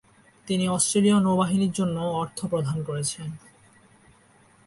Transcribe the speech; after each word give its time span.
তিনি 0.47 0.65
অস্ট্রেলীয় 0.69 1.17
নৌবাহিনীর 1.19 1.71
জন্যও 1.71 2.09
অর্থ 2.13 2.39
প্রদান 2.45 2.77
করেছেন। 2.83 3.27